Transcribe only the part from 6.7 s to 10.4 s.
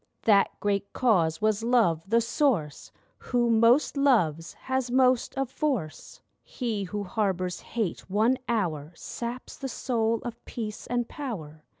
who harbours Hate one hour Saps the soul